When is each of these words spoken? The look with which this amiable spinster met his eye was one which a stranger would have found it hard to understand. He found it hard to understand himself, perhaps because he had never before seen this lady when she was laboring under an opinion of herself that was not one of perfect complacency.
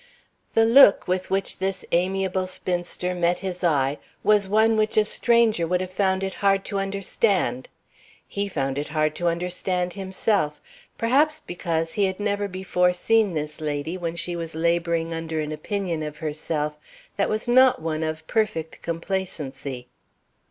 The 0.55 0.65
look 0.65 1.07
with 1.07 1.29
which 1.29 1.59
this 1.59 1.85
amiable 1.91 2.47
spinster 2.47 3.13
met 3.13 3.37
his 3.45 3.63
eye 3.63 3.99
was 4.23 4.47
one 4.49 4.75
which 4.75 4.97
a 4.97 5.05
stranger 5.05 5.67
would 5.67 5.79
have 5.79 5.93
found 5.93 6.23
it 6.23 6.33
hard 6.41 6.65
to 6.65 6.79
understand. 6.79 7.69
He 8.27 8.47
found 8.47 8.79
it 8.79 8.87
hard 8.87 9.13
to 9.17 9.27
understand 9.27 9.93
himself, 9.93 10.59
perhaps 10.97 11.39
because 11.39 11.93
he 11.93 12.05
had 12.05 12.19
never 12.19 12.47
before 12.47 12.93
seen 12.93 13.33
this 13.35 13.61
lady 13.61 13.95
when 13.95 14.15
she 14.15 14.35
was 14.35 14.55
laboring 14.55 15.13
under 15.13 15.39
an 15.39 15.51
opinion 15.51 16.01
of 16.01 16.17
herself 16.17 16.79
that 17.17 17.29
was 17.29 17.47
not 17.47 17.79
one 17.79 18.01
of 18.01 18.25
perfect 18.25 18.81
complacency. 18.81 19.87